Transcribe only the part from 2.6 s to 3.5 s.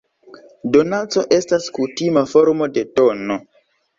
de dono.